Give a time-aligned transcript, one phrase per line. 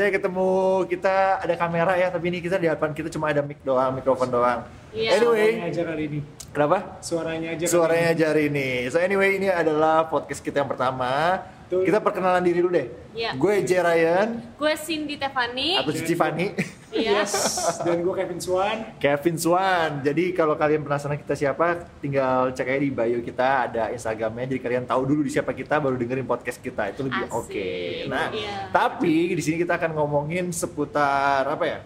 [0.00, 0.48] biasanya ketemu
[0.88, 4.32] kita ada kamera ya, tapi ini kita di depan kita cuma ada mic doang, mikrofon
[4.32, 4.64] doang.
[4.96, 5.20] Iya.
[5.20, 6.18] Anyway, Suaranya aja kali ini.
[6.56, 6.78] kenapa?
[7.04, 7.64] Suaranya aja.
[7.68, 8.68] Suaranya aja hari ini.
[8.88, 11.44] So anyway, ini adalah podcast kita yang pertama.
[11.70, 11.86] Betul.
[11.86, 12.90] Kita perkenalan diri dulu deh.
[13.14, 13.30] Iya.
[13.38, 14.28] Gue J Ryan
[14.58, 15.78] Gue Cindy Tevani.
[15.78, 16.50] atau Cici Fani.
[16.90, 17.22] Iya.
[17.22, 17.30] Yes.
[17.86, 18.98] Dan gue Kevin Swan.
[18.98, 20.02] Kevin Swan.
[20.02, 24.50] Jadi kalau kalian penasaran kita siapa, tinggal cek aja di bio kita ada Instagramnya.
[24.50, 26.90] Jadi kalian tahu dulu di siapa kita, baru dengerin podcast kita.
[26.90, 27.70] Itu lebih oke.
[28.10, 28.74] Nah, Iya.
[28.74, 31.78] tapi di sini kita akan ngomongin seputar apa ya?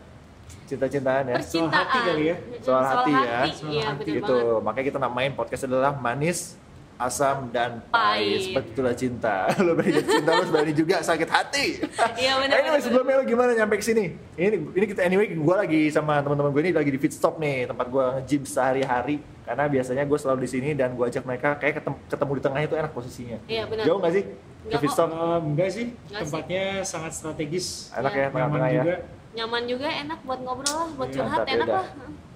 [0.64, 1.36] Cinta-cintaan ya.
[1.36, 1.68] Percintaan.
[1.68, 2.36] Soal hati kali ya?
[2.64, 3.20] Soal hati ya.
[3.44, 4.10] Soal Iya, hati.
[4.16, 4.32] Gitu.
[4.40, 4.64] banget.
[4.64, 6.56] Makanya kita namain podcast adalah manis,
[6.94, 8.50] asam dan pahit.
[8.50, 9.34] Seperti itulah cinta.
[9.64, 11.66] lo berani cinta, lo berani juga sakit hati.
[12.14, 14.14] Iya, bener, Anyway, bener, sebelumnya lo gimana nyampe ke sini?
[14.34, 17.66] Ini ini kita anyway gue lagi sama teman-teman gue ini lagi di fit stop nih,
[17.66, 19.18] tempat gue nge-gym sehari-hari.
[19.44, 22.66] Karena biasanya gue selalu di sini dan gue ajak mereka kayak ketemu, ketemu di tengahnya
[22.66, 23.38] itu enak posisinya.
[23.44, 23.84] Iya, benar.
[23.84, 24.24] Jauh nggak sih?
[24.64, 25.08] Ke fit stop?
[25.44, 26.22] Enggak sih, Enggak sih.
[26.24, 27.92] tempatnya sangat strategis.
[27.92, 28.22] Enak Iya.
[28.22, 28.76] ya, tengah-tengah ya.
[28.80, 28.96] juga.
[29.34, 31.86] Nyaman juga, enak buat ngobrol lah, buat Iya, curhat ya enak lah.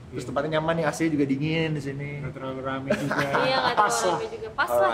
[0.09, 2.25] Terus tempatnya nyaman nih, AC juga dingin di sini.
[2.25, 3.17] Nggak terlalu rame juga.
[3.45, 4.17] Iya, nggak Pas terlalu lah.
[4.17, 4.49] rame juga.
[4.57, 4.93] Pas lah.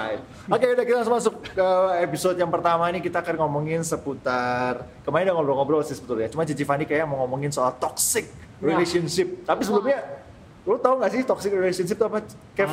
[0.50, 1.68] Oke, udah kita langsung masuk ke
[2.02, 6.26] episode yang pertama ini kita akan ngomongin seputar kemarin udah ngobrol-ngobrol sih sebetulnya.
[6.26, 8.26] Cuma Cici Fani kayak mau ngomongin soal toxic
[8.58, 9.44] relationship.
[9.44, 10.23] Tapi sebelumnya
[10.64, 12.24] lu tau gak sih toxic relationship itu apa?
[12.56, 12.72] Kev?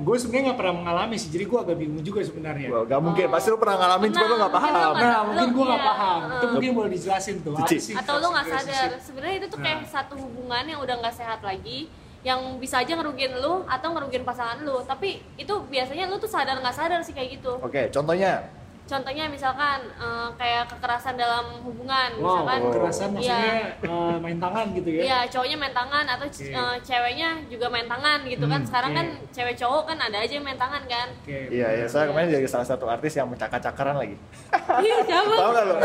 [0.00, 2.68] gue sebenarnya nggak pernah mengalami sih, jadi gue agak bingung juga sebenarnya.
[2.70, 4.72] Wah, gak mungkin, pasti lu pernah ngalamin cuma lu Pernah, gak paham.
[4.72, 6.18] nggak- Nah, mungkin gue nggak Iya, paham.
[6.22, 6.50] Itu uh.
[6.50, 7.54] mungkin boleh dijelasin tuh.
[7.62, 7.76] Cici.
[7.82, 9.88] Sih atau lu nggak toxic sadar sebenarnya itu tuh kayak Nah.
[9.90, 14.60] satu hubungan yang udah nggak sehat lagi yang bisa aja ngerugiin lu atau ngerugiin pasangan
[14.60, 18.44] lu tapi itu biasanya lu tuh sadar nggak sadar sih kayak gitu Oke, contohnya
[18.90, 24.88] contohnya misalkan eh, kayak kekerasan dalam hubungan Wow, misalkan kekerasan maksudnya eh, main tangan gitu
[24.90, 25.02] ya?
[25.02, 26.50] Iya, cowoknya main tangan atau c- Oke.
[26.52, 28.58] eh, ceweknya juga main tangan gitu kan.
[28.58, 28.98] Hmm, Sekarang oke.
[28.98, 31.08] kan cewek cowok kan ada aja yang main tangan kan.
[31.16, 31.38] Oke.
[31.48, 34.16] Iya, iya, saya kemarin jadi salah satu artis yang mencakar-cakaran lagi.
[34.80, 35.34] Iya, siapa?
[35.34, 35.76] Tahu gak lo?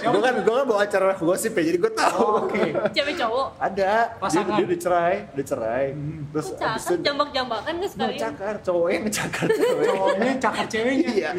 [0.00, 2.20] gue kan, gue kan bawa acara gosip ya, jadi gue tahu.
[2.20, 2.62] Oh, Oke.
[2.90, 3.48] Cewek cowok.
[3.58, 4.54] Ada, dia, Pasangan.
[4.54, 5.84] dia udah cerai, udah cerai.
[5.90, 6.20] Hmm.
[6.30, 8.20] Terus Kok abis cakar itu jambak-jambakan gak sekalian?
[8.22, 9.84] cakar, cowoknya ngecakar cewek.
[9.84, 11.10] Cowoknya cakar ceweknya.
[11.10, 11.30] iya,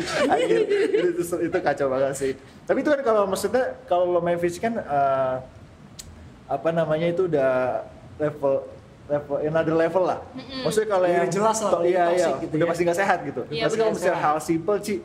[0.91, 2.31] itu, itu kacau banget sih.
[2.63, 5.35] Tapi itu kan kalau maksudnya kalau lo main fisik kan eh,
[6.45, 7.81] apa namanya itu udah
[8.17, 8.67] level
[9.07, 10.19] level another level lah.
[10.61, 12.71] Maksudnya kalau yang jelas lah to- kalau iya, yang iya, gitu udah ya.
[12.71, 13.41] pasti nggak sehat gitu.
[13.47, 14.97] Iya, Tapi kalau misalnya hal simple sih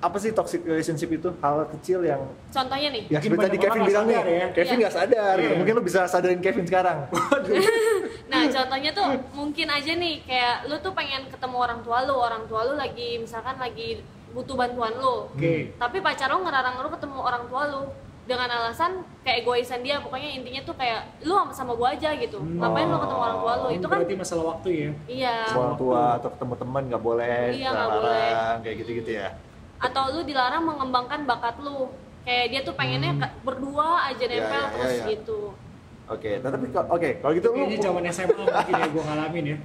[0.00, 3.04] apa sih toxic relationship itu hal kecil yang Contohnya nih.
[3.12, 4.46] ya seperti tadi Kevin bilang nih sadar ya.
[4.56, 4.80] Kevin Iya.
[4.80, 5.44] nggak sadar gitu.
[5.44, 5.58] Iya.
[5.60, 6.98] mungkin lo bisa sadarin Kevin sekarang
[8.32, 12.46] Nah, contohnya tuh mungkin aja nih kayak lu tuh pengen ketemu orang tua lu, orang
[12.46, 15.26] tua lu lagi misalkan lagi butuh bantuan lu.
[15.28, 15.74] Oke.
[15.74, 17.82] Tapi pacar lu ngerarang lu ketemu orang tua lu
[18.22, 22.38] dengan alasan kayak egoisan dia pokoknya intinya tuh kayak lu sama sama gua aja gitu
[22.38, 22.62] Hmm.
[22.62, 24.90] ngapain lu ketemu orang tua lu Oh, itu kan berarti masalah waktu ya.
[25.08, 29.28] iya orang tua atau ketemu teman nggak boleh Iya, nggak larang kayak gitu-gitu ya
[29.76, 31.90] atau lu dilarang mengembangkan bakat lu
[32.22, 35.06] kayak dia tuh pengennya ke- berdua aja Iya, nempel iya, terus iya, iya.
[35.10, 35.40] gitu
[36.06, 39.44] Oke, nah, tapi kalau- oke kalau gitu lu Kayaknya zaman SMA mungkin ya gue ngalamin
[39.44, 39.56] ya.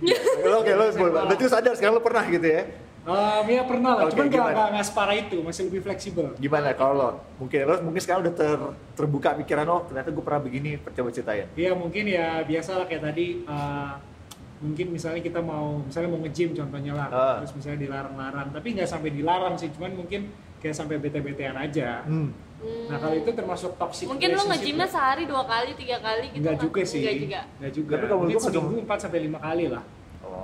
[0.42, 0.84] lo oke lo
[1.22, 2.64] berarti sadar sekarang lo pernah gitu ya?
[3.06, 4.50] Um, ya pernah lah, Oke, cuman gimana?
[4.50, 6.28] gak, gak, gak separah itu, masih lebih fleksibel.
[6.36, 8.58] Gimana kalau lo mungkin lo mungkin sekarang udah ter,
[8.98, 11.46] terbuka pikiran oh ternyata gue pernah begini coba ceritain.
[11.54, 13.94] Iya mungkin ya biasa lah kayak tadi uh,
[14.58, 17.36] mungkin misalnya kita mau misalnya mau nge-gym contohnya lah Ah.
[17.38, 22.32] terus misalnya dilarang-larang tapi nggak sampai dilarang sih cuman mungkin kayak sampai bete-betean aja Hmm.
[22.56, 22.88] Hmm.
[22.88, 24.94] nah kalau itu termasuk toxic mungkin lu relationship nge-gymnya ya?
[24.96, 26.64] sehari dua kali tiga kali gitu Nggak kan?
[26.64, 29.84] juga sih Nggak juga Nggak juga Tapi kalau ketemu- seminggu 4 sampai 5 kali lah.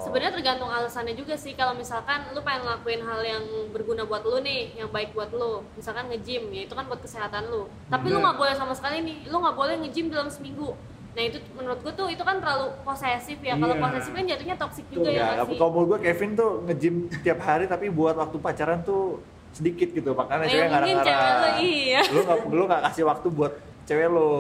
[0.01, 1.53] Sebenarnya tergantung alasannya juga sih.
[1.53, 5.62] Kalau misalkan lu pengen ngelakuin hal yang berguna buat lu nih, yang baik buat lu,
[5.73, 7.69] misalkan nge-gym, ya itu kan buat kesehatan lu.
[7.88, 8.25] Tapi lu Bener.
[8.25, 10.73] nggak boleh sama sekali nih, lu nggak boleh nge-gym dalam seminggu.
[11.12, 13.53] Nah itu menurut gue tuh itu kan terlalu posesif ya.
[13.53, 13.84] Kalau Iya.
[13.84, 15.13] posesif kan jatuhnya toxic juga Betul.
[15.13, 19.19] ya Ya, kalau menurut gue Kevin tuh nge-gym tiap hari tapi buat waktu pacaran tuh
[19.51, 21.35] sedikit gitu makanya Ya, cewek ngarang-ngarang.
[21.35, 22.01] lu, iya.
[22.07, 23.53] Lu nggak lu nggak kasih waktu buat
[23.91, 24.31] cewek lo.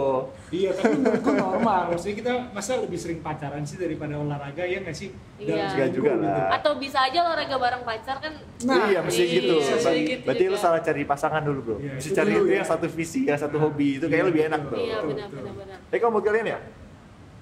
[0.49, 4.79] iya tapi menurut gue normal maksudnya kita masa lebih sering pacaran sih daripada olahraga ya
[4.79, 5.67] nggak sih Iya.
[5.67, 6.23] Seminggu juga gitu.
[6.23, 6.47] lah.
[6.53, 8.33] Atau bisa aja olahraga bareng pacar kan.
[8.61, 9.53] Nah, iya mesti iya, gitu.
[9.57, 10.61] bisa Ber- gitu Berarti lu juga.
[10.61, 11.75] salah cari pasangan dulu bro.
[11.75, 12.57] Iya, mesti itu cari dulu itu ya.
[12.57, 14.77] yang satu visi, yang satu hobi itu kayak Iya, lebih enak bro.
[14.77, 15.77] Iya benar benar benar.
[15.81, 16.59] Tapi kalau menurut kalian ya,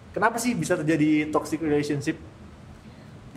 [0.10, 2.16] kenapa sih bisa terjadi toxic relationship?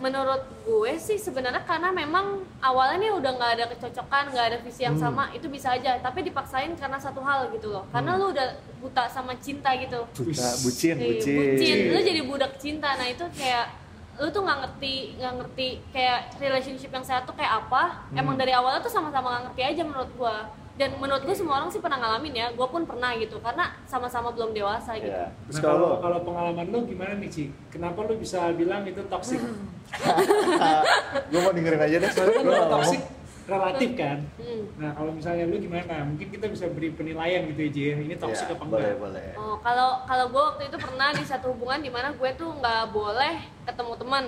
[0.03, 4.83] Menurut gue sih sebenarnya karena memang awalnya nih udah nggak ada kecocokan, nggak ada visi
[4.83, 5.03] yang Hmm.
[5.07, 5.95] sama, itu bisa aja.
[5.97, 7.87] Tapi dipaksain karena satu hal gitu loh.
[7.87, 10.03] Karena lu udah buta sama cinta gitu.
[10.11, 11.37] Buta, bucin, Iya, bucin.
[11.55, 11.77] bucin.
[11.87, 12.99] Lu jadi budak cinta.
[12.99, 13.79] Nah itu kayak
[14.13, 18.03] lu tuh nggak ngerti nggak ngerti kayak relationship yang sehat tuh kayak apa.
[18.11, 18.19] Hmm.
[18.19, 20.51] Emang dari awalnya tuh sama-sama nggak ngerti aja menurut gua.
[20.73, 22.47] Dan menurut gue semua orang sih pernah ngalamin ya.
[22.49, 23.37] Gue pun pernah gitu.
[23.37, 25.05] Karena sama-sama belum dewasa gitu.
[25.07, 25.29] Ya.
[25.45, 27.43] Terus Nah, kalau kalau lo, pengalaman lu gimana nih Ci?
[27.69, 29.37] Kenapa lu bisa bilang itu toxic?
[31.29, 32.09] gue mau dengerin aja deh.
[32.09, 33.01] Soalnya Lu nggak toxic,
[33.45, 34.17] relatif kan.
[34.35, 34.63] Hmm.
[34.75, 35.95] Nah kalau misalnya lu gimana?
[36.03, 37.83] Mungkin kita bisa beri penilaian gitu ya Ji.
[38.03, 38.97] Ini toxic Iya, apa boleh enggak?
[38.99, 42.49] boleh Oh, kalau kalau gue waktu itu pernah di satu hubungan di mana gue tuh
[42.51, 44.25] nggak boleh ketemu teman.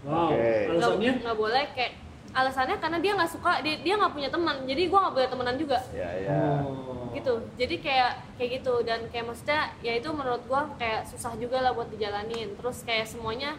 [0.00, 0.30] Wow.
[0.30, 1.12] Nggak- Alasannya?
[1.18, 1.92] nggak boleh kayak
[2.30, 5.56] alasannya karena dia nggak suka dia dia nggak punya teman jadi gue nggak boleh temenan
[5.56, 7.10] juga ya ya Oh.
[7.10, 11.58] gitu jadi kayak kayak gitu dan kayak maksudnya ya itu menurut gue kayak susah juga
[11.58, 13.58] lah buat dijalanin terus kayak semuanya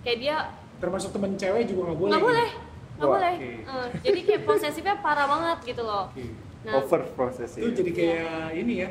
[0.00, 0.36] kayak dia
[0.76, 2.08] Termasuk temen cewek juga nggak boleh.
[2.08, 2.28] nggak gitu?
[2.28, 2.48] boleh
[2.94, 3.50] nggak boleh oke.
[3.66, 6.22] Eh, jadi kayak posesifnya parah banget gitu loh Oke.
[6.62, 8.90] nah over processing Itu jadi kayak ini ya.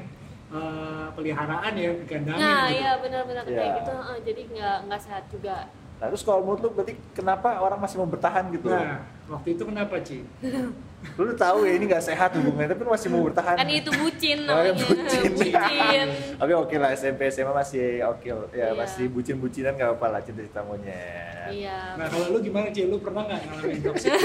[0.51, 2.75] eh, peliharaan ya, digandangin nah gitu.
[2.75, 3.55] iya benar-benar Iya.
[3.55, 5.55] kayak gitu eh, jadi nggak nggak sehat juga
[6.03, 8.99] nah terus kalau menurut lu berarti kenapa orang masih mau bertahan gitu Nah,
[9.31, 10.19] waktu itu kenapa Ci?
[11.15, 13.87] lu udah tahu ya ini nggak sehat hubungannya tapi lu masih mau bertahan kan itu
[13.93, 15.31] bucin Oh, ya, namanya bucin.
[15.39, 18.67] bucin tapi oke lah SMP SMA masih oke ya Iya.
[18.73, 22.85] masih bucin-bucinan nggak apa-apa lah cinta-cinta monyet iya Nah kalau lu gimana Ci?
[22.85, 24.11] Lu pernah nggak ngalamin toxic?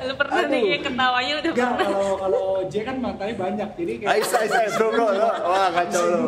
[0.00, 0.48] lu pernah Aduh.
[0.48, 4.30] nih kayak ketawanya udah Enggak, pernah kalau kalau J kan mantannya banyak, jadi kayak Ais,
[4.32, 5.28] ais, ais, bro, bro, lo.
[5.42, 6.20] wah kacau lo.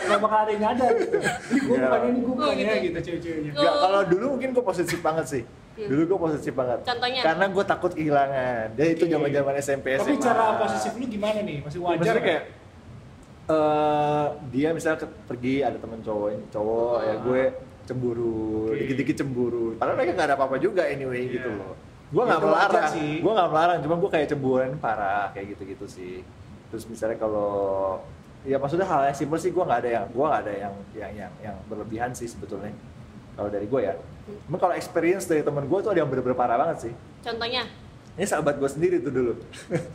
[0.00, 1.16] nggak bakal ada yang nyadar gitu.
[1.18, 1.84] Ini gue Iya.
[1.84, 2.84] bukan ini gue Oh, bukan ya gitu.
[2.84, 3.50] gitu cewek-ceweknya.
[3.52, 5.42] Nggak, kalau dulu mungkin gue positif banget sih.
[5.74, 5.88] Hmm.
[5.88, 6.78] Dulu gue positif banget.
[6.82, 7.20] Contohnya?
[7.22, 8.64] Karena gue takut kehilangan.
[8.72, 9.12] Dan itu Oke.
[9.12, 10.02] zaman zaman SMP SMA.
[10.04, 11.56] Tapi cara positif lu gimana nih?
[11.60, 12.42] Masih wajar Maksudnya kayak
[13.48, 17.16] eh dia misalnya pergi ada temen cowok cowok ya Ah.
[17.18, 17.42] gue
[17.88, 18.84] cemburu Oke.
[18.84, 19.72] dikit-dikit cemburu.
[19.80, 21.34] Padahal mereka nggak ada apa-apa juga anyway Iya.
[21.40, 21.72] gitu loh.
[22.08, 22.88] Gue nggak melarang.
[22.92, 23.12] sih.
[23.24, 26.14] gue nggak melarang cuma gue kayak cemburuan parah kayak gitu-gitu sih.
[26.68, 27.96] Terus misalnya kalau
[28.44, 31.12] ya maksudnya hal yang simpel sih gue nggak ada yang gue nggak ada yang yang
[31.16, 32.76] yang yang berlebihan sih sebetulnya.
[33.32, 33.94] Kalau dari gue ya.
[34.44, 36.92] Cuma kalau experience dari temen gue tuh ada yang bener-bener parah banget sih.
[37.24, 37.64] Contohnya?
[38.18, 39.32] Ini sahabat gue sendiri tuh dulu.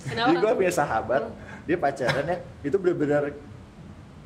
[0.09, 0.31] Kenapa?
[0.31, 1.23] jadi gue punya sahabat
[1.63, 3.35] dia pacaran ya itu bener-bener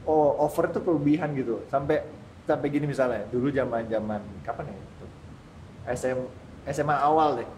[0.08, 1.60] oh, over itu kelebihan gitu.
[1.68, 2.06] Sampai
[2.48, 5.06] sampai gini misalnya dulu zaman zaman kapan ya itu?
[5.88, 6.20] SM
[6.68, 7.50] SMA awal deh.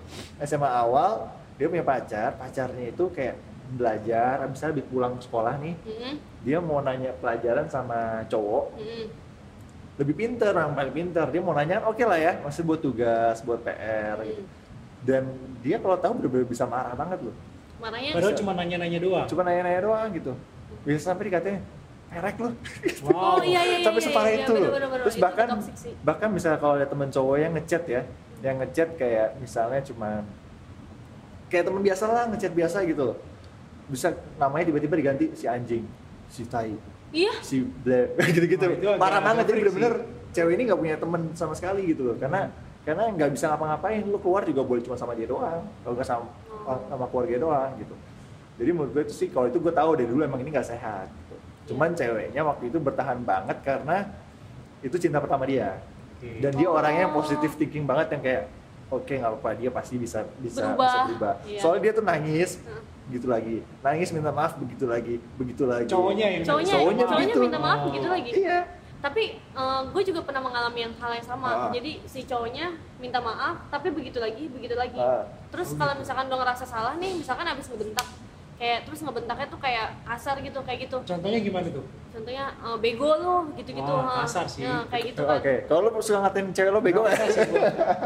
[0.43, 3.37] SMA awal dia punya pacar pacarnya itu kayak
[3.69, 9.05] belajar habis habis pulang sekolah nih Mm-mm, dia mau nanya pelajaran sama cowok mm-mm.
[10.01, 11.25] lebih pinter orang paling pinter.
[11.29, 14.49] Dia mau nanya oke lah ya masih buat tugas buat PR gitu Mm.
[15.05, 15.23] dan
[15.61, 17.35] dia kalau tahu bener-bener bisa marah banget loh.
[17.79, 19.27] Marahnya Padahal cuma nanya-nanya doang.
[19.29, 20.33] cuma nanya-nanya doang gitu.
[20.83, 21.61] Bisa sampai dikatanya
[22.09, 22.49] perek lu.
[23.05, 23.13] Wow.
[23.13, 24.71] oh iya iya iya sampai iya, separah iya, itu loh.
[24.71, 25.03] bener-bener.
[25.05, 25.47] terus Itu bahkan
[26.01, 28.01] bahkan misalnya kalau ada temen cowok yang ngechat ya
[28.39, 30.09] yang ngechat kayak misalnya cuma
[31.47, 33.17] kayak temen biasa lah ngechat biasa gitu loh.
[33.85, 34.07] Bisa
[34.37, 35.83] namanya tiba-tiba diganti si anjing
[36.27, 36.73] si tai.
[37.09, 37.33] Iya.
[37.41, 38.65] Si ble gitu-gitu.
[38.65, 39.93] Agak- parah banget jadi bener-bener
[40.29, 42.15] cewek ini nggak punya temen sama sekali gitu loh.
[42.17, 42.49] Karena
[42.85, 45.61] karena nggak bisa ngapa-ngapain lu keluar juga boleh cuma sama dia doang.
[45.83, 46.25] Kalau nggak sama
[46.59, 46.77] Oh.
[46.85, 47.95] sama keluarga doang gitu.
[48.61, 51.07] Jadi menurut gue itu sih kalau itu gue tahu dari dulu emang ini nggak sehat
[51.09, 51.35] gitu.
[51.69, 53.97] Cuman ceweknya waktu itu bertahan banget karena
[54.79, 55.77] itu cinta pertama dia
[56.15, 56.39] Oke.
[56.39, 56.75] dan dia Oh.
[56.75, 58.43] orangnya yang positif thinking banget yang kayak
[58.89, 60.83] oke nggak apa-apa dia pasti bisa bisa Berubah.
[60.83, 61.59] bisa berubah Iya.
[61.61, 62.49] soalnya dia tuh nangis
[63.07, 67.41] gitu lagi nangis minta maaf begitu lagi begitu lagi Cowoknya yang cowoknya Cowoknya cowoknya, gitu.
[67.41, 67.85] minta maaf Oh.
[67.87, 68.59] begitu lagi iya
[68.99, 69.23] tapi
[69.89, 71.71] gue juga pernah mengalami yang hal yang sama Ah.
[71.71, 72.67] jadi si cowoknya
[72.97, 75.23] minta maaf tapi begitu lagi begitu lagi Ah.
[75.49, 76.01] terus Oh, kalau gitu.
[76.03, 78.07] misalkan udah ngerasa salah nih misalkan abis ngebentak
[78.59, 81.85] kayak terus ngebentaknya tuh kayak kasar gitu kayak gitu Contohnya gimana tuh?
[82.09, 84.27] contohnya eh, bego lo gitu-gitu Wah, ha.
[84.27, 84.67] kasar sih.
[84.67, 87.13] Ya, kayak gitu Oke, kan kalau lu suka ngatain cewek lo bego gua.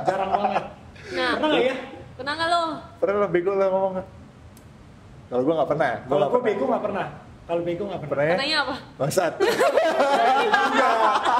[0.03, 0.63] Jarang banget.
[1.12, 1.75] nah Pernah nggak ya?
[2.13, 2.63] pernah nggak lo
[3.01, 4.07] Pernah lo bego lo ngomong nggak?
[5.25, 5.91] Kalau gue nggak pernah.
[5.98, 7.07] Gua Kalau gue bego nggak pernah.
[7.43, 8.12] Kalau bego nggak pernah.
[8.13, 8.36] Pernah ya?
[8.38, 9.33] katanya apa Bangsat.
[10.53, 10.93] Enggak,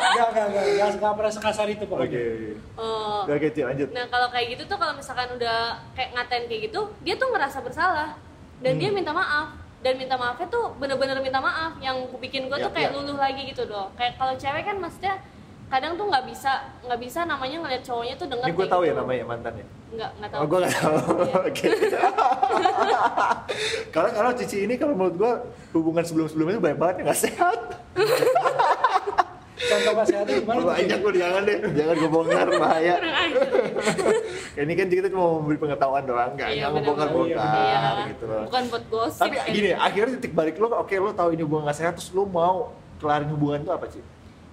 [0.10, 1.88] enggak, enggak, enggak, enggak pernah sekasar itu Oke.
[1.88, 2.18] pokoknya.
[2.18, 3.88] Eh, Oke, Cil, lanjut.
[3.92, 5.58] Nah kalau kayak gitu tuh kalau misalkan udah
[5.94, 8.10] kayak ngatain kayak gitu, dia tuh ngerasa bersalah
[8.64, 8.80] dan Hmm.
[8.80, 9.48] dia minta maaf
[9.80, 12.96] dan minta maafnya tuh bener-bener minta maaf yang bikin gue tuh Yap, kayak yap.
[12.96, 13.92] luluh lagi gitu doh.
[13.94, 15.20] Kayak kalau cewek kan maksudnya
[15.68, 16.52] kadang tuh nggak bisa
[16.82, 19.00] nggak bisa namanya ngeliat cowoknya tuh denger Ini gue tahu ya gitu.
[19.00, 19.66] namanya mantannya.
[19.92, 20.40] Nggak nggak tahu.
[20.40, 20.96] Oh, gue nggak tahu.
[21.24, 21.36] Iya.
[21.44, 21.68] Oke.
[23.90, 25.32] Karena kalau Cici ini kalau menurut gue
[25.74, 27.60] hubungan sebelum-sebelumnya banyak banget yang nggak sehat.
[29.64, 30.60] Contoh nggak sehatnya gimana?
[30.60, 32.96] tuh, Banyak gue jangan deh, jangan gue bongkar bahaya.
[34.64, 36.88] Ini kan kita cuma mau memberi pengetahuan doang, nggak Iya, nggak mau bener-bener.
[36.90, 38.10] bongkar-bongkar Iya.
[38.10, 38.44] gitu loh.
[38.46, 39.20] Bukan buat gosip.
[39.20, 39.80] Tapi kayak gini, gitu.
[39.80, 42.56] akhirnya titik balik lo, oke lo tahu ini hubungan gak sehat, terus lo mau
[42.98, 44.04] kelarin hubungan itu apa sih?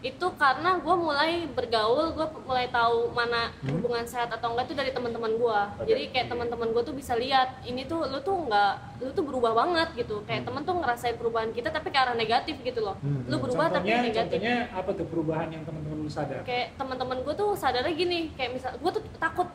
[0.01, 3.77] Itu karena gue mulai bergaul gue mulai tahu mana Hmm?
[3.77, 5.85] hubungan sehat atau enggak itu dari teman-teman gue Oke.
[5.87, 9.53] jadi kayak teman-teman gue tuh bisa lihat ini tuh lu tuh nggak lu tuh berubah
[9.55, 10.25] banget gitu.
[10.25, 12.97] Kayak temen tuh ngerasain perubahan kita tapi ke arah negatif gitu loh.
[12.99, 14.41] Hmm, lu berubah tapi Contohnya, negatif.
[14.41, 16.41] contohnya apa tuh perubahan yang teman-teman lu sadar?
[16.43, 19.49] kayak teman-teman gue tuh sadarnya gini kayak misal gue tuh takut.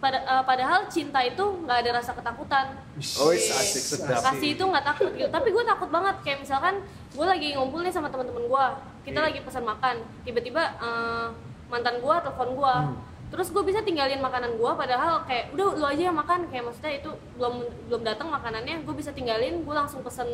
[0.00, 2.72] Pada eh, padahal cinta itu nggak ada rasa ketakutan.
[3.20, 4.24] Oh, asik sedap.
[4.24, 5.28] kasih itu nggak takut gitu.
[5.28, 6.74] Tapi gue takut banget kayak misalkan
[7.10, 8.64] gue lagi ngumpul nih sama teman-teman gue
[9.10, 9.26] kita Oke.
[9.26, 9.96] lagi pesan makan.
[10.22, 11.26] Tiba-tiba eh,
[11.66, 12.96] mantan gue telepon gue Hmm.
[13.30, 16.46] terus gue bisa tinggalin makanan gue padahal kayak udah lu aja yang makan.
[16.46, 17.54] Kayak maksudnya itu belum
[17.86, 19.62] belum datang makanannya gue bisa tinggalin.
[19.62, 20.26] Gue langsung pesen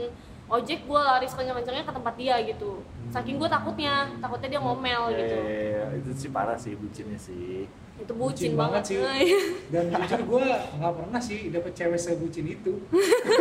[0.46, 2.80] ojek gue lari sekencang-kencangnya ke tempat dia gitu.
[3.10, 5.36] Saking gue takutnya takutnya dia ngomel Ya, gitu.
[5.36, 5.84] ya, ya.
[5.96, 8.98] itu sih parah sih bucinnya sih itu Bucin bucin, banget banget sih.
[9.72, 10.44] dan jujur gue
[10.78, 12.72] nggak pernah sih dapet cewek sebucin itu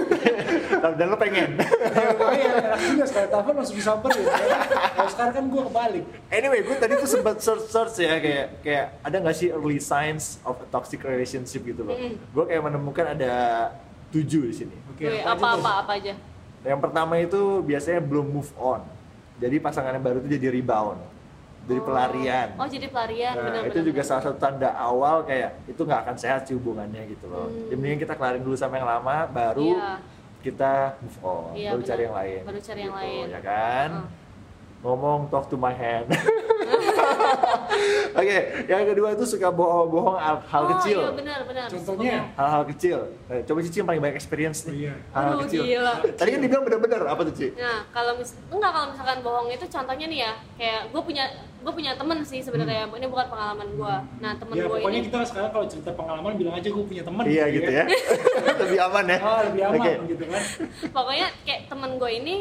[0.98, 1.60] dan lo pengen
[2.00, 4.36] ya makanya enak juga sekali telepon langsung disamperin ya.
[4.96, 8.86] kalau sekarang kan gue kebalik Anyway, gue tadi tuh sempat search search ya kayak kayak
[9.00, 11.96] ada nggak sih early signs of a toxic relationship gitu loh.
[11.96, 12.20] Mm-mm.
[12.36, 13.34] Gue kayak menemukan ada
[14.12, 14.76] tujuh di sini.
[14.92, 15.32] oke apa, aja tuh?
[15.32, 16.14] apa-apa apa aja
[16.66, 18.82] Yang pertama itu biasanya belum move on.
[19.38, 21.00] Jadi pasangan yang baru itu jadi rebound,
[21.66, 21.84] jadi Oh.
[21.84, 22.48] pelarian.
[22.54, 26.16] oh jadi pelarian Nah, benar itu juga salah satu tanda awal kayak itu nggak akan
[26.16, 27.46] sehat sih hubungannya gitu loh.
[27.46, 27.66] Hmm.
[27.66, 29.94] Jadi mendingan kita kelarin dulu sama yang lama, baru Iya.
[30.42, 31.90] kita move on, Iya, baru benar.
[31.90, 32.42] cari yang lain.
[32.44, 33.26] Baru cari yang Gitu, lain.
[33.28, 33.90] Ya kan?
[33.92, 34.24] Hmm.
[34.82, 36.06] Ngomong talk to my hand.
[38.16, 41.00] Oke, yang kedua itu suka bohong-bohong hal, hal oh, kecil.
[41.00, 42.18] iya benar benar Contohnya?
[42.34, 42.98] Hal-hal kecil.
[43.26, 44.78] Nah, coba Cici yang paling banyak experience Oh, nih.
[44.80, 44.94] iya.
[45.12, 45.62] Hal-hal Aduh, kecil.
[45.64, 45.94] gila.
[46.16, 47.48] Tadi kan dibilang bener-bener apa tuh, Ci?
[47.56, 51.26] Nah, kalau mis enggak kalau misalkan bohong itu contohnya nih ya, kayak gue punya
[51.66, 53.96] gue punya temen sih sebenarnya, ini bukan pengalaman gue.
[54.22, 57.02] Nah, temen ya gue pokoknya ini kita sekarang kalau cerita pengalaman bilang aja gue punya
[57.02, 57.84] teman Iya gitu ya.
[58.62, 59.18] Lebih aman ya.
[59.18, 59.92] oh lebih aman Oke.
[60.14, 60.42] gitu kan
[61.02, 62.36] pokoknya kayak temen gue ini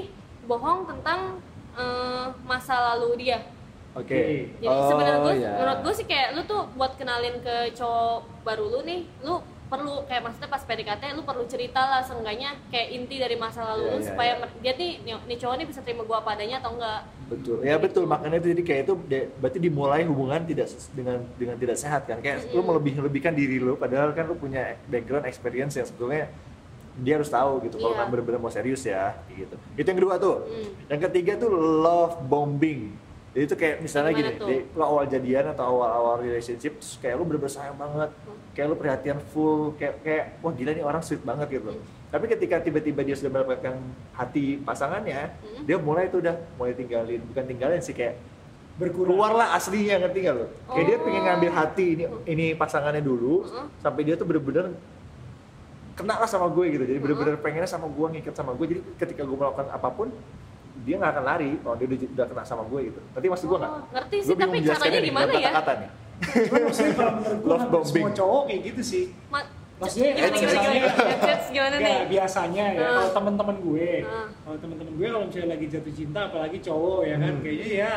[0.45, 1.41] bohong tentang
[1.73, 3.41] eh, masa lalu dia.
[3.97, 4.53] Oke.
[4.61, 5.51] Jadi Oh, sebenarnya gue, iya.
[5.57, 9.41] menurut gue sih kayak lu tuh buat kenalin ke cowok baru lu nih, lu
[9.75, 13.83] perlu kayak maksudnya pas PDKT lu perlu cerita lah seenggaknya kayak inti dari masa lalu
[13.83, 14.41] Iya, lu iya, supaya iya.
[14.41, 17.01] mer- dia nih nih cowok nih bisa terima gue apa adanya atau enggak.
[17.25, 17.57] Betul.
[17.61, 18.95] Ya betul, makanya itu jadi kayak itu
[19.35, 22.21] berarti dimulai hubungan tidak dengan dengan tidak sehat kan.
[22.21, 22.67] Kayak lu Mm-mm.
[22.71, 26.31] melebih-lebihkan diri lu padahal kan lu punya background experience yang sebetulnya
[26.95, 28.01] dia harus tahu gitu kalau Iya.
[28.01, 29.59] kan benar-benar mau serius ya gitu.
[29.75, 30.47] Itu yang kedua tuh.
[30.47, 30.71] Hmm.
[30.87, 31.51] Yang ketiga tuh
[31.81, 32.95] love bombing.
[33.35, 34.47] Jadi itu kayak misalnya Gimana gini, tuh?
[34.47, 38.11] di, lu awal jadian atau awal-awal relationship terus kayak lu bener-bener sayang banget.
[38.15, 38.39] Hmm.
[38.55, 41.75] Kayak lu perhatian full, kayak kayak wah gila nih orang sweet banget gitu.
[41.75, 41.83] Hmm.
[42.09, 43.75] Tapi ketika tiba-tiba dia sudah mendapatkan
[44.15, 45.67] hati pasangannya, Hmm.
[45.67, 48.23] dia mulai tuh udah mulai tinggalin, bukan tinggalin sih kayak
[48.75, 50.47] berkurang keluarlah aslinya ngerti gak lo?
[50.71, 51.03] Kayak dia Oh.
[51.03, 53.67] pengen ngambil hati ini ini pasangannya dulu Heeh.
[53.83, 54.79] sampai dia tuh bener-bener
[55.95, 56.83] kena lah sama gue gitu.
[56.83, 58.67] Jadi bener-bener pengennya sama gue ngikat sama gue.
[58.67, 60.11] Jadi ketika gue melakukan apa pun
[60.83, 63.01] dia nggak akan lari kalau dia udah, udah kena sama gue gitu.
[63.09, 63.73] Nanti maksud gue nggak?
[63.73, 65.39] Oh, ngerti sih, tapi caranya nih, gimana ya?
[65.45, 65.91] Kata-kata nih.
[66.45, 70.55] Cuman maksudnya kalau menurut gue hampir semua cowok kayak gitu sih Ma- Maksudnya, gimana gimana
[70.55, 70.75] gimana?
[70.95, 71.35] gimana?
[71.51, 71.91] Gimana nih?
[71.91, 72.91] Ya, biasanya ya Ah.
[72.95, 74.27] kalau teman-teman gue, Ah.
[74.41, 77.43] kalau teman-teman gue kalau misalnya lagi jatuh cinta, apalagi cowok ya kan, Hmm.
[77.43, 77.93] kayaknya ya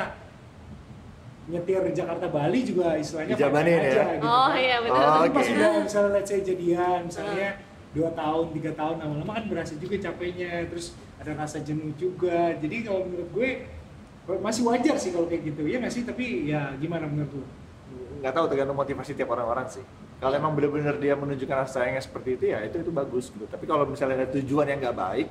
[1.48, 3.80] nyetir Jakarta Bali juga istilahnya Dijabanin ya?
[3.88, 4.60] aja, gitu Oh kan.
[4.60, 5.00] iya benar.
[5.00, 5.36] Oh, Tapi oke.
[5.38, 7.50] pas udah misalnya let's say jadian, misalnya
[7.96, 12.56] dua tahun, tiga tahun lama-lama kan berasa juga capeknya, terus ada rasa jenuh juga.
[12.60, 13.50] Jadi kalau menurut gue
[14.44, 16.04] masih wajar sih kalau kayak gitu ya nggak sih?
[16.04, 17.46] Tapi ya gimana menurut lu?
[18.20, 19.86] Nggak tahu tergantung motivasi tiap orang-orang sih.
[20.18, 23.46] Kalau emang bener-bener dia menunjukkan rasa sayangnya seperti itu ya itu itu bagus gitu.
[23.46, 25.28] Tapi kalau misalnya ada tujuan yang nggak baik,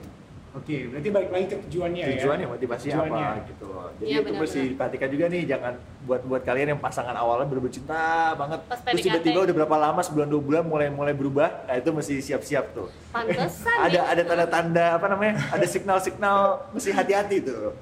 [0.57, 2.09] Oke, berarti balik lagi ke tujuannya, ya.
[2.17, 3.27] tujuannya motivasinya Tujuannya.
[3.29, 3.87] apa gitu loh.
[4.01, 4.71] Jadi Iya, itu benar, mesti benar.
[4.73, 5.73] diperhatikan juga nih, jangan
[6.09, 10.01] buat buat kalian yang pasangan awalnya bener-bener cinta banget, Pas terus tiba-tiba udah berapa lama
[10.01, 12.89] sebulan dua bulan mulai mulai berubah, nah itu mesti siap-siap tuh.
[13.13, 14.13] Pantesan ada nih.
[14.17, 15.35] ada tanda-tanda apa namanya?
[15.53, 16.39] Ada signal-signal
[16.73, 17.77] mesti hati-hati tuh.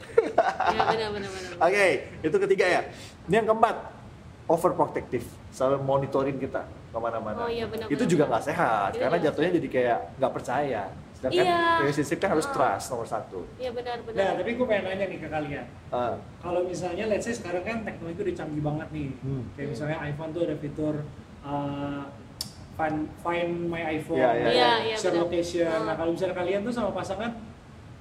[0.75, 1.50] Iya benar benar benar.
[1.71, 1.87] Oke,
[2.26, 2.81] itu ketiga ya.
[3.31, 3.76] Ini yang keempat,
[4.50, 7.38] overprotective, selalu monitoring kita ke mana-mana.
[7.38, 10.33] Oh iya, benar, Itu benar, juga nggak sehat, Itu karena nggak jatuhnya jadi kayak nggak
[10.35, 10.83] percaya.
[11.14, 11.61] Sedangkan Iya.
[11.80, 12.52] relationship kan harus Ah.
[12.52, 13.40] trust nomor satu.
[13.54, 14.33] Iya benar Nah, benar.
[14.37, 15.66] tapi gue pengen nanya nih ke kalian.
[15.88, 19.09] Ah, Kalau misalnya let's say sekarang kan teknologi udah canggih banget nih.
[19.21, 19.42] Hmm.
[19.52, 20.94] Kayak misalnya iPhone tuh ada fitur
[21.42, 22.02] uh,
[22.75, 25.25] find, find my iPhone, Iya, iya, Iya, iya, share benar.
[25.25, 25.68] location.
[25.71, 25.83] Ah.
[25.85, 27.30] Nah, kalau misalnya kalian tuh sama pasangan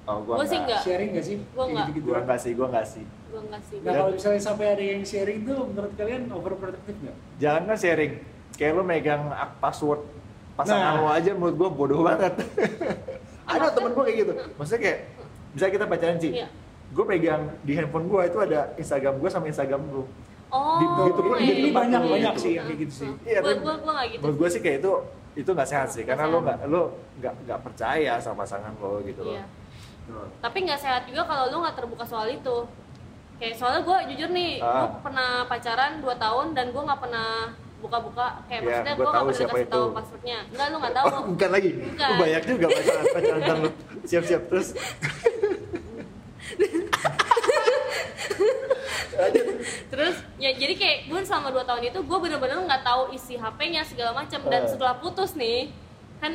[0.04, 1.38] oh, gua, Gua sih sharing gak sih?
[1.38, 1.86] Gua Kayak nggak.
[1.86, 2.06] gitu-gitu.
[2.06, 3.06] Gua nggak sih, gua nggak sih.
[3.26, 3.78] Gua enggak sih.
[3.80, 7.16] Nah, kalau misalnya sampai ada yang sharing tuh menurut kalian overprotective nggak?
[7.38, 8.14] Jangan kan sharing,
[8.54, 10.02] kayak lu megang ak- password
[10.54, 11.00] pasangan Nah.
[11.00, 12.34] lo aja menurut gua bodoh banget.
[13.50, 14.32] ada temen gua kayak gitu.
[14.54, 15.00] Maksudnya kayak
[15.52, 16.32] bisa kita pacaran sih.
[16.36, 16.48] Iya.
[16.90, 20.04] Gue pegang di handphone gua itu ada Instagram gua sama Instagram lu.
[20.48, 20.78] Oh.
[20.78, 22.44] Di- begitu pun iya, tempat banyak iya, banyak gitu.
[22.44, 23.10] sih yang kayak gitu sih.
[23.24, 24.22] Iya, Gua tapi gua gua enggak gitu.
[24.22, 24.92] menurut gue sih kayak itu
[25.34, 26.82] itu nggak sehat sih karena lo nggak lo
[27.18, 29.34] nggak nggak percaya sama pasangan lo gitu loh.
[29.34, 29.46] Iya.
[30.04, 30.30] Tuh.
[30.38, 32.58] Tapi nggak sehat juga kalau lu nggak terbuka soal itu.
[33.34, 34.86] Kayak soalnya gue jujur nih, Ah.
[34.86, 37.30] gue pernah pacaran 2 tahun dan gue nggak pernah
[37.84, 38.28] buka-buka.
[38.48, 39.96] Kayak Iya, maksudnya gua gue tahu pernah siapa kasih tahu itu.
[40.00, 40.38] passwordnya.
[40.50, 41.06] Enggak, lu nggak tahu.
[41.12, 41.70] Oh, bukan lagi.
[41.76, 42.08] Bukan.
[42.08, 43.70] Lu banyak juga pacaran pacaran lu
[44.04, 44.68] siap-siap terus.
[49.94, 53.86] Terus ya jadi kayak gue selama 2 tahun itu gue bener-bener nggak tahu isi HP-nya
[53.86, 54.70] segala macam dan Eh.
[54.70, 55.70] setelah putus nih
[56.18, 56.34] kan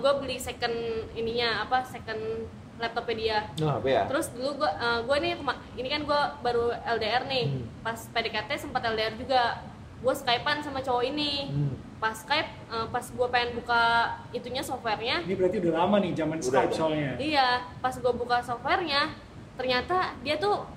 [0.00, 0.72] gue beli second
[1.12, 2.48] ininya apa second
[2.78, 4.02] laptopnya dia Nah, apa ya?
[4.10, 5.38] Terus dulu gua uh, gua nih
[5.78, 7.44] ini kan gua baru LDR nih.
[7.46, 7.64] Hmm.
[7.86, 9.62] Pas PDKT sempat LDR juga.
[10.04, 11.72] Gue skypean sama cowok ini Hmm.
[11.96, 13.82] pas skype eh, pas gue pengen buka
[14.30, 17.12] itunya softwarenya Ini berarti udah lama nih zaman Udah, Skype soalnya.
[17.16, 19.16] iya pas gue buka softwarenya
[19.54, 20.68] ternyata dia tuh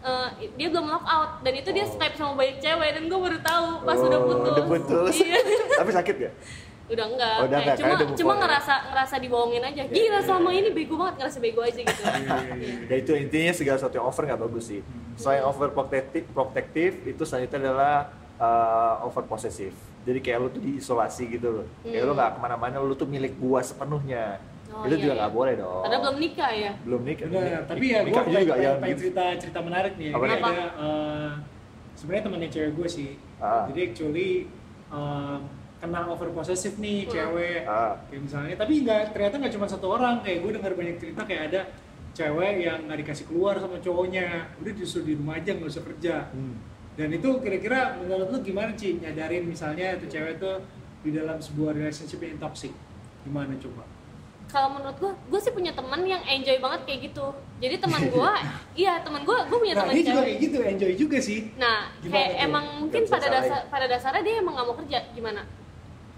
[0.00, 1.90] eh, dia belum lockout dan itu dia Oh.
[1.90, 5.14] skype sama banyak cewek dan gue baru tahu pas Oh, udah putus udah putus.
[5.18, 5.38] Iya.
[5.80, 6.34] Tapi sakit gak?
[6.88, 8.40] udah enggak, Oh, udah Kayak enggak, cuma udah cuma ya.
[8.40, 10.58] ngerasa ngerasa dibohongin aja Iya, gila iya, selama iya.
[10.58, 12.16] ini bego banget ngerasa bego aja gitu Iya,
[12.54, 12.72] iya.
[12.86, 14.80] Ya itu intinya segala sesuatu yang over nggak bagus sih.
[15.14, 17.94] Selain over protective, protective itu selanjutnya adalah
[18.38, 19.74] uh, over possessive.
[20.02, 21.66] Jadi kayak lu tuh diisolasi gitu loh.
[21.82, 22.18] Kayak lu Hmm.
[22.18, 24.38] nggak ke mana-mana, lu tuh milik gua sepenuhnya.
[24.68, 25.20] Oh, itu iya, juga iya.
[25.24, 25.80] nggak boleh dong.
[25.80, 27.24] padahal belum nikah ya belum nikah.
[27.26, 29.00] Benar, tapi ya gue Nikah pengen, juga pengen, yang pengen gitu.
[29.00, 30.10] cerita cerita menarik nih.
[30.12, 30.36] Apa ada
[30.76, 31.30] eh,
[31.96, 33.10] sebenarnya temannya cewek gue sih.
[33.40, 33.64] Ah.
[33.64, 34.30] Jadi actually
[34.92, 35.36] eh,
[35.80, 37.10] kena over possessive nih Hmm.
[37.10, 37.60] cewek.
[37.64, 37.96] Ah.
[38.06, 40.14] Kayak misalnya, tapi nggak ternyata nggak cuma satu orang.
[40.20, 41.60] Kayak gue dengar banyak cerita kayak ada
[42.12, 44.26] cewek yang nggak dikasih keluar sama cowoknya,
[44.60, 46.14] udah disuruh di rumah aja nggak usah kerja.
[46.28, 46.60] Hmm.
[46.98, 50.58] Dan itu kira-kira menurut lu gimana sih nyadarin misalnya tuh cewek tuh
[51.00, 52.74] di dalam sebuah relationship yang toxic?
[53.22, 53.86] Gimana coba?
[54.48, 57.26] kalau menurut gue gue sih punya teman yang enjoy banget kayak gitu
[57.60, 58.32] jadi teman gue
[58.80, 61.38] iya teman gue gue punya Nah, teman dia juga kayak gitu, enjoy juga sih.
[61.54, 62.44] nah Gimana kayak tuh?
[62.48, 65.44] emang mungkin pada dasar pada dasarnya dia emang nggak mau kerja gimana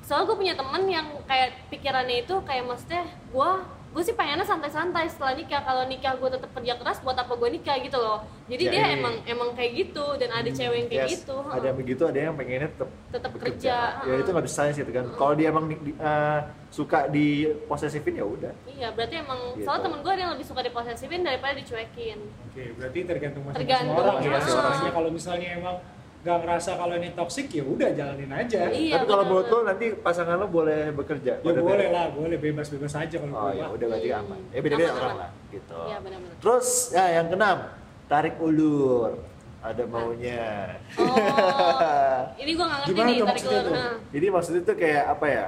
[0.07, 3.03] soalnya gue punya teman yang kayak pikirannya itu kayak maksudnya
[3.35, 3.51] gue
[3.91, 7.51] gue sih pengennya santai-santai setelah nikah kalau nikah gue tetap kerja keras buat apa gue
[7.51, 8.95] nikah gitu loh jadi Ya, dia iya.
[8.95, 12.19] emang emang kayak gitu dan ada cewek yang kayak Yes, gitu Ada yang begitu, ada
[12.21, 15.07] yang pengennya tetap Tetap kerja, Ya itu nggak bisa sih kan.
[15.11, 17.27] Kalau dia emang di- di- eh, suka di
[17.67, 18.53] posesifin ya udah.
[18.71, 19.67] iya berarti emang Gitu.
[19.67, 24.63] soalnya temen gue ada yang lebih suka diposesifin daripada dicuekin Oke, berarti tergantung masing-masing Tergantung,
[24.63, 24.91] orang ya.
[24.93, 25.77] kalau misalnya emang
[26.21, 28.69] nggak ngerasa kalau ini toxic ya udah jalanin aja.
[28.69, 31.41] Iya, Tapi kalau menurut lo nanti pasangan lo boleh bekerja?
[31.41, 31.89] Ya boleh beda?
[31.89, 34.41] lah, boleh bebas-bebas aja kalau Oh ya udah berarti aman.
[34.53, 35.17] Ya beda-beda orang aman.
[35.17, 35.79] lah gitu.
[35.89, 37.59] iya benar-benar Terus ya yang keenam
[38.07, 39.13] tarik ulur.
[39.61, 40.77] Ada maunya.
[40.97, 43.73] oh ini gue nggak ngerti Gimana nih tarik maksudnya ulur tuh?
[43.77, 43.95] Nah.
[44.09, 45.47] Jadi maksudnya tuh kayak apa ya?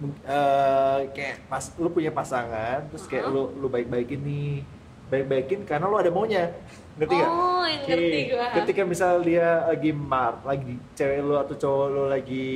[0.00, 3.52] Eh, kayak pas lu punya pasangan terus kayak Uh-huh.
[3.54, 4.66] lu lu baik-baikin nih.
[5.10, 6.54] Baik-baikin karena lu ada maunya.
[6.96, 7.30] Ngerti nggak?
[7.30, 8.46] Oh, ngerti gue.
[8.62, 12.48] Ketika misal dia lagi mar, lagi cewek lu atau cowok lu lagi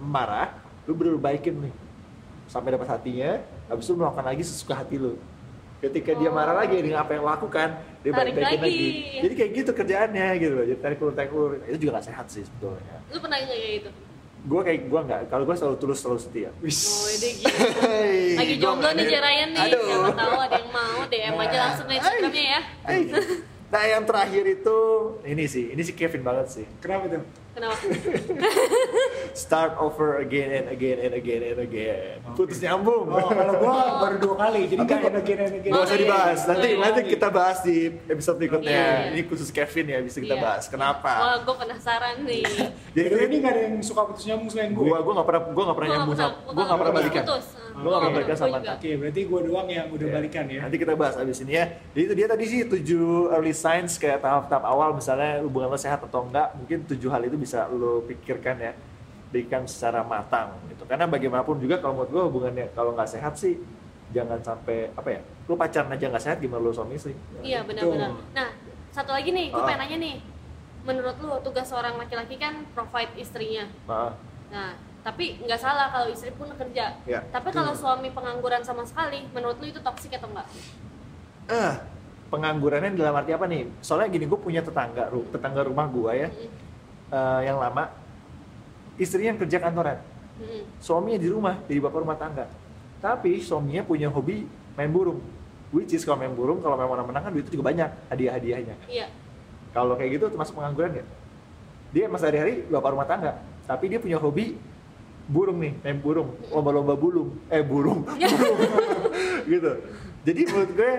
[0.00, 0.50] marah,
[0.88, 1.74] lu bener baikin nih
[2.48, 5.16] sampai dapat hatinya, habis itu melakukan lagi sesuka hati lu.
[5.80, 6.36] Ketika dia Oh.
[6.36, 7.68] marah lagi dengan apa yang lo lakukan,
[8.00, 8.72] dia Tarik baik-baikin lagi.
[8.88, 9.20] lagi.
[9.20, 10.64] Jadi kayak gitu kerjaannya gitu loh.
[10.64, 12.96] Jadi tarik ulur tarik ulur itu juga gak sehat sih sebetulnya.
[13.12, 13.90] Lu pernah nggak kayak gitu?
[14.44, 16.50] Gue kayak gue nggak, kalau gue selalu tulus selalu setia.
[16.60, 16.78] Wis.
[16.84, 17.48] Oh, ide gitu.
[17.80, 19.72] Hey, Lagi jomblo nih Jerayan nih.
[19.72, 19.88] Aduh.
[19.88, 22.60] Siapa tahu ada yang mau DM aja langsung ke Instagramnya ya.
[22.84, 23.02] Hey.
[23.72, 24.78] Nah yang terakhir itu
[25.24, 26.66] ini sih, ini sih Kevin banget sih.
[26.78, 27.24] Kenapa tuh?
[27.56, 27.74] Kenapa?
[29.34, 32.22] Start over again and again and again and again.
[32.22, 32.38] Oke.
[32.38, 33.10] Putus nyambung.
[33.10, 33.74] Oh, kalau gua
[34.06, 34.90] baru dua kali, jadi Apa?
[34.94, 35.60] gak enak enak enak.
[35.66, 36.78] Gak usah dibahas, nanti Oh, iya.
[36.80, 38.70] nanti kita bahas di episode berikutnya.
[38.70, 39.10] Iya, iya.
[39.10, 40.44] Ini khusus Kevin ya, bisa kita Iya.
[40.44, 40.64] bahas.
[40.64, 41.10] Kenapa?
[41.18, 42.46] Oh, gue penasaran nih.
[42.94, 44.78] Jadi ini gak ada yang suka putus nyambung selain gue.
[44.80, 47.22] gua gua nggak pernah gua nggak pernah Gua nyambung sama gua nggak pernah gua balikan.
[47.26, 47.44] putus.
[47.74, 48.56] Gua nggak pernah balikan gua sama.
[48.78, 50.14] Oke, berarti gue doang yang udah Iya.
[50.14, 50.60] balikan ya.
[50.62, 51.64] Nanti kita bahas abis ini ya.
[51.90, 55.98] Jadi itu dia tadi sih tujuh early signs kayak tahap-tahap awal misalnya hubungan lo sehat
[56.00, 56.54] atau enggak.
[56.54, 58.72] Mungkin tujuh hal itu bisa lo pikirkan ya.
[59.34, 60.86] Berikan secara matang gitu.
[60.86, 63.58] Karena bagaimanapun juga kalau menurut gue hubungannya kalau nggak sehat sih
[64.14, 65.20] jangan sampai apa ya?
[65.50, 67.18] Lo pacaran aja nggak sehat gimana lo suami istri?
[67.42, 68.14] Iya benar-benar.
[68.14, 68.30] Betul.
[68.30, 68.48] Nah,
[68.94, 69.66] satu lagi nih, gue Ah.
[69.66, 70.16] pengen nanya nih.
[70.86, 73.66] Menurut lu tugas seorang laki-laki kan provide istrinya.
[73.90, 74.14] Nah,
[74.54, 74.70] Nah,
[75.02, 76.94] tapi nggak salah kalau istri pun kerja.
[77.02, 80.46] Ya, tapi kalau suami pengangguran sama sekali, menurut lu itu toksik atau enggak?
[81.44, 81.74] eh
[82.30, 83.66] penganggurannya dalam arti apa nih?
[83.82, 86.28] Soalnya gini gue punya tetangga, tetangga rumah gue ya
[87.10, 87.90] eh, yang lama
[89.00, 89.98] istrinya yang kerja kantoran.
[90.34, 90.66] Mm-mm.
[90.82, 92.50] suaminya di rumah jadi bapak rumah tangga.
[92.98, 94.42] Tapi suaminya punya hobi
[94.74, 95.22] main burung.
[95.70, 98.76] Which is kalau main burung kalau memang menang kan duitnya juga banyak hadiah-hadiahnya.
[98.90, 99.06] Iya.
[99.74, 101.08] kalau kayak gitu termasuk pengangguran nggak?
[101.94, 104.54] Dia mas sehari-hari bapak rumah tangga tapi dia punya hobi
[105.24, 107.34] burung nih main burung lomba-lomba bulung.
[107.50, 108.02] Eh burung.
[108.06, 108.58] Burung.
[109.44, 109.72] Gitu.
[110.24, 110.92] Jadi menurut gue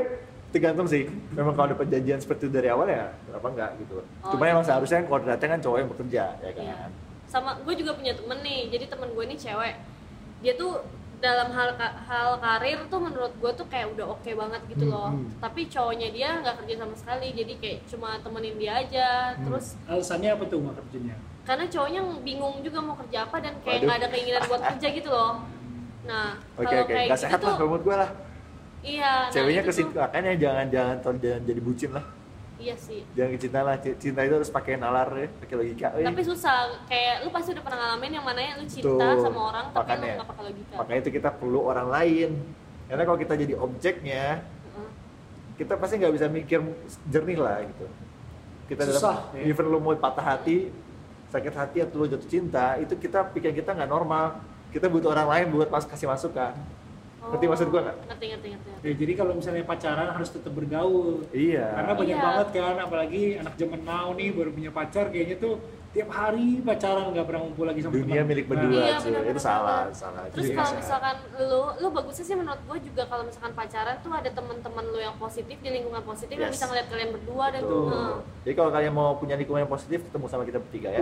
[0.54, 1.10] tergantung sih.
[1.36, 4.00] Memang kalau ada perjanjian seperti itu dari awal ya kenapa enggak gitu.
[4.00, 4.52] Oh, cuma iya.
[4.56, 6.64] emang seharusnya kan koordinatnya kan cowok yang bekerja ya kan?
[6.64, 6.78] Iya.
[7.26, 9.76] Sama gue juga punya temen nih, jadi temen gue ini cewek.
[10.40, 10.84] Dia tuh
[11.16, 15.10] dalam hal hal karir tuh menurut gue tuh kayak udah oke banget gitu Hmm, loh.
[15.12, 15.40] hmm.
[15.40, 19.10] Tapi cowoknya dia nggak kerja sama sekali, jadi kayak cuma temenin dia aja.
[19.34, 19.44] Hmm.
[19.44, 21.16] Terus Alasannya apa tuh nggak kerjanya?
[21.46, 25.10] karena cowoknya bingung juga mau kerja apa dan kayak nggak ada keinginan buat kerja gitu
[25.10, 25.46] loh.
[26.04, 28.10] Nah, oke kalau oke kayak nggak gitu sehat tuh, lah menurut gue lah
[28.82, 29.14] iya.
[29.26, 32.06] nah ceweknya itu kesin tuh- makanya jangan jangan jangan jadi bucin lah
[32.56, 33.04] Iya sih.
[33.12, 36.08] jangan cinta lah cinta itu harus pakai nalar ya pakai logika eh.
[36.08, 36.56] Tapi susah,
[36.88, 39.24] kayak lu pasti udah pernah ngalamin yang mana ya lu cinta Betul.
[39.28, 40.00] sama orang tapi Makanya.
[40.08, 40.74] lu nggak pakai logika.
[40.80, 42.30] makanya itu kita perlu orang lain
[42.88, 44.90] karena kalau kita jadi objeknya Heeh.
[45.60, 46.60] kita pasti nggak bisa mikir
[47.12, 47.86] jernih lah gitu
[48.66, 49.52] kita Susah, dalam ya.
[49.52, 50.72] even lu mau patah hati
[51.30, 54.40] sakit hati atau lo jatuh cinta itu kita pikiran kita nggak normal
[54.72, 56.56] kita butuh orang lain buat mas kasih masukan
[57.26, 57.98] Ngerti maksud gua nggak?
[58.06, 58.70] ngerti ngerti ngerti.
[58.82, 61.26] Ya, jadi kalau misalnya pacaran harus tetap bergaul.
[61.32, 62.24] iya Karena banyak Iya.
[62.24, 65.56] banget kan, apalagi anak zaman now nih baru punya pacar kayaknya tuh
[65.90, 68.28] tiap hari pacaran nggak pernah ngumpul lagi sama dunia teman.
[68.28, 69.06] milik Nah, berdua Iya, cuy.
[69.08, 73.04] benar-benar itu salah salah Itu Terus kalau misalkan lu, lu bagusnya sih menurut gue juga
[73.06, 76.60] kalau misalkan pacaran tuh ada teman-teman lu yang positif di lingkungan positif yang Yes.
[76.60, 77.62] bisa ngeliat kalian berdua dan.
[77.64, 78.14] Heeh.
[78.44, 81.00] Jadi kalau kalian mau punya lingkungan yang positif, ketemu sama kita bertiga ya.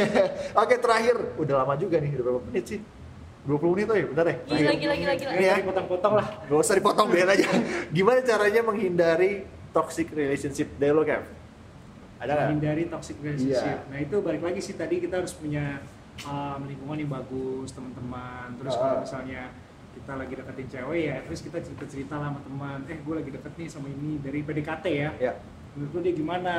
[0.62, 2.80] Oke terakhir, udah lama juga nih, udah berapa menit sih?
[3.42, 4.36] 20 menit tuh ya, bentar deh.
[4.38, 4.78] Gila, terakhir.
[4.78, 5.30] gila, gila, gila.
[5.34, 5.54] Ini ya.
[5.66, 6.26] Potong-potong lah.
[6.46, 7.46] Gak usah dipotong biar aja.
[7.90, 9.32] Gimana caranya menghindari
[9.74, 11.26] toxic relationship dari lo Kev?
[12.22, 12.38] Ada nggak?
[12.46, 13.78] menghindari toxic relationship.
[13.82, 13.90] Iya.
[13.90, 15.82] Nah itu balik lagi sih tadi kita harus punya
[16.22, 18.54] um, lingkungan yang bagus, teman-teman.
[18.62, 18.78] Terus Ah.
[18.78, 19.42] kalau misalnya
[19.92, 22.78] kita lagi deketin cewek ya, terus kita cerita-cerita lah sama teman.
[22.86, 25.10] Eh gue lagi deket nih sama ini dari PDKT ya.
[25.18, 25.32] Ya.
[25.74, 26.54] Menurut lo dia gimana?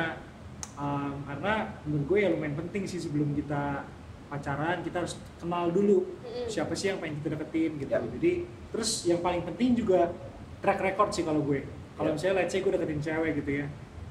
[0.76, 1.52] Um, karena
[1.88, 3.88] menurut gue ya lumayan penting sih sebelum kita
[4.34, 6.02] pacaran kita harus kenal dulu
[6.50, 7.90] siapa sih yang pengen kita deketin gitu.
[7.94, 8.02] Ya.
[8.02, 8.32] Jadi
[8.74, 10.10] terus yang paling penting juga
[10.58, 11.62] track record sih kalau gue.
[11.94, 12.14] Kalau Ya.
[12.18, 13.66] misalnya let's say gue deketin cewek gitu ya,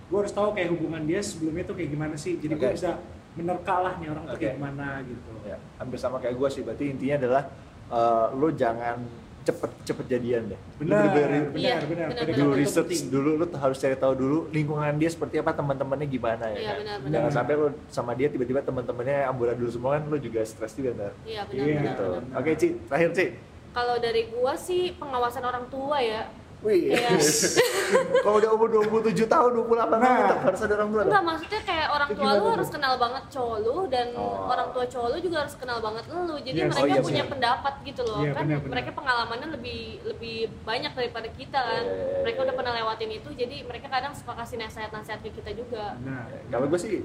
[0.08, 2.40] gue harus tahu kayak hubungan dia sebelumnya tuh kayak gimana sih.
[2.40, 2.78] Jadi gue Oke.
[2.80, 2.96] bisa
[3.36, 4.42] menerka lah nih orang tuh Oke.
[4.48, 5.32] kayak gimana gitu.
[5.44, 6.62] Ya, hampir sama kayak gue sih.
[6.64, 7.44] Berarti intinya adalah
[7.92, 8.98] eh, lo jangan
[9.44, 10.56] cepet-cepet jadian deh.
[10.56, 12.08] Lo Benar, bener-bener benar, Iya, benar.
[12.08, 13.08] benar, PDKT dulu research penting.
[13.10, 16.78] dulu lo harus cari tahu dulu lingkungan dia seperti apa teman-temannya gimana ya Iya, kan?
[16.80, 17.14] benar, benar.
[17.14, 20.90] jangan sampai lo sama dia tiba-tiba teman-temannya amburan dulu semua kan lo juga stres juga
[20.94, 21.76] ntar Iya benar Iya.
[21.76, 21.86] benar.
[21.86, 22.40] gitu benar.
[22.40, 23.26] oke Ci terakhir Ci
[23.74, 26.30] Kalau dari gua sih pengawasan orang tua ya.
[26.64, 27.20] Wih Iya.
[28.24, 30.18] kalau udah umur 27 tahun 28 tahun Nah.
[30.18, 33.24] tetap harus ada orang tua dong Enggak maksudnya kayak orang tua lu harus kenal banget
[33.30, 34.48] cowok lu dan Oh.
[34.48, 36.22] orang tua cowok lu juga harus kenal banget lu.
[36.38, 36.70] Jadi Yes.
[36.70, 37.34] mereka Oh, iya, punya benar.
[37.36, 38.20] pendapat gitu loh.
[38.20, 38.72] Iya, kan benar, benar.
[38.72, 41.84] mereka pengalamannya lebih lebih banyak daripada kita kan.
[41.84, 42.46] Iya, iya, iya, Mereka iya.
[42.46, 46.00] udah pernah lewatin itu jadi mereka kadang suka kasih nasihat-nasihat ke kita juga.
[46.00, 47.04] Nah, kalau gue sih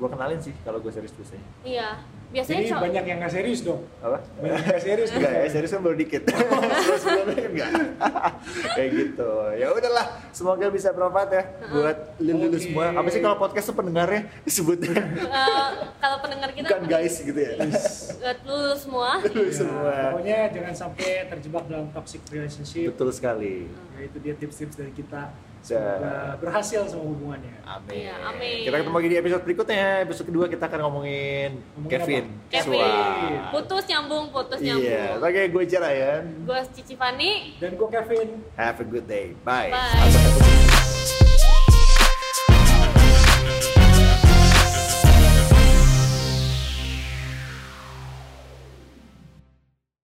[0.00, 1.88] gue kenalin sih kalau gue serius biasanya Iya.
[2.30, 3.82] Biasanya jadi cowok banyak yang nggak serius dong.
[3.98, 5.08] apa Banyak yang nggak serius.
[5.10, 6.22] Enggak ya, serius kan baru dikit.
[7.02, 7.70] Sebelumnya kan enggak.
[8.70, 9.30] Kayak gitu.
[9.52, 12.62] Ya udahlah, semoga bisa bermanfaat ya buat lulu Oke.
[12.62, 12.84] semua.
[12.94, 17.52] Apa sih kalau podcast tuh pendengarnya disebutnya Eh, kalau pendengar kita bukan guys gitu ya.
[17.58, 19.10] eh, lulus semua.
[19.20, 19.94] Lulu Ya, semua.
[20.14, 22.94] Pokoknya jangan sampai terjebak dalam toxic relationship.
[22.94, 23.66] Betul sekali.
[23.66, 25.34] Ya, itu dia tips-tips dari kita.
[25.60, 25.76] Ya.
[25.76, 27.54] Semoga berhasil sama hubungannya.
[27.62, 28.00] Amin.
[28.00, 28.64] Iya, amin.
[28.64, 29.86] Kita ketemu lagi di episode berikutnya.
[30.02, 32.24] Episode kedua kita akan ngomongin Ngomongin Kevin.
[32.24, 32.50] apa?
[32.50, 32.80] Kevin.
[32.80, 33.50] Suar.
[33.52, 34.66] Putus nyambung, putus Iya.
[34.72, 35.28] nyambung.
[35.28, 36.22] Oke, gue Jarayan.
[36.42, 37.32] Gue Cici Fani.
[37.60, 38.28] Dan gue Kevin.
[38.56, 39.36] Have a good day.
[39.44, 39.68] Bye.
[39.68, 39.92] Bye.
[39.92, 40.69] Sampai ketemu.